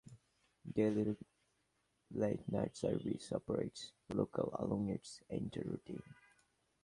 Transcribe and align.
Daily 0.73 1.15
late 2.09 2.51
night 2.51 2.75
service 2.75 3.31
operates 3.31 3.91
local 4.11 4.51
along 4.57 4.89
its 4.89 5.21
entire 5.29 5.77
route. 5.87 6.03